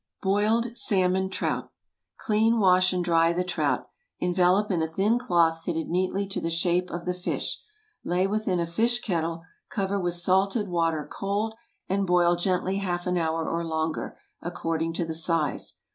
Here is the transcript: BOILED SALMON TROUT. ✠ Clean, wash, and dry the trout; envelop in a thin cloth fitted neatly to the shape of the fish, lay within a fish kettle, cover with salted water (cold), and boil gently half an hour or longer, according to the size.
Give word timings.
BOILED 0.23 0.75
SALMON 0.79 1.29
TROUT. 1.29 1.65
✠ 1.65 1.69
Clean, 2.17 2.59
wash, 2.59 2.91
and 2.91 3.05
dry 3.05 3.33
the 3.33 3.43
trout; 3.43 3.87
envelop 4.17 4.71
in 4.71 4.81
a 4.81 4.87
thin 4.87 5.19
cloth 5.19 5.61
fitted 5.61 5.89
neatly 5.91 6.25
to 6.25 6.41
the 6.41 6.49
shape 6.49 6.89
of 6.89 7.05
the 7.05 7.13
fish, 7.13 7.59
lay 8.03 8.25
within 8.25 8.59
a 8.59 8.65
fish 8.65 8.97
kettle, 8.99 9.43
cover 9.69 9.99
with 9.99 10.15
salted 10.15 10.69
water 10.69 11.07
(cold), 11.07 11.53
and 11.87 12.07
boil 12.07 12.35
gently 12.35 12.77
half 12.77 13.05
an 13.05 13.15
hour 13.19 13.47
or 13.47 13.63
longer, 13.63 14.17
according 14.41 14.91
to 14.93 15.05
the 15.05 15.13
size. 15.13 15.77